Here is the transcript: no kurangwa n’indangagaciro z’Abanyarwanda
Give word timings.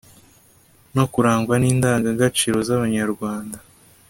no 0.95 1.05
kurangwa 1.13 1.55
n’indangagaciro 1.57 2.57
z’Abanyarwanda 2.67 3.57